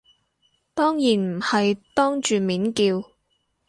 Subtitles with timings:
[0.73, 3.03] 當然唔係當住面叫